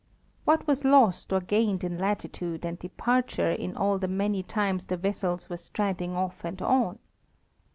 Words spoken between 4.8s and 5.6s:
the vessels were